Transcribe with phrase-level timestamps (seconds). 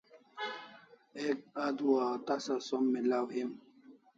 [1.27, 3.51] Ek adua o tasa som milaw him